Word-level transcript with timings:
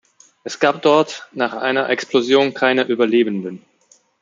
Es 0.43 0.59
gab 0.59 0.81
dort 0.81 1.29
nach 1.31 1.53
einer 1.53 1.89
Explosion 1.91 2.55
keine 2.55 2.85
Überlebenden. 2.85 3.63